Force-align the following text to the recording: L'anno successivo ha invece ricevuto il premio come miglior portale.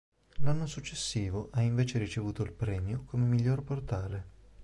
L'anno 0.37 0.65
successivo 0.65 1.49
ha 1.51 1.61
invece 1.61 1.99
ricevuto 1.99 2.41
il 2.41 2.51
premio 2.53 3.03
come 3.05 3.25
miglior 3.27 3.61
portale. 3.63 4.25